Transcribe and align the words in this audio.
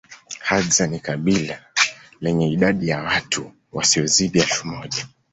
Hadza 0.43 0.87
ni 0.87 0.99
kabila 0.99 1.61
lenye 2.21 2.49
idadi 2.51 2.87
ya 2.87 3.01
watu 3.03 3.51
wasiozidi 3.73 4.39
elfu 4.39 4.67
moja 4.67 5.07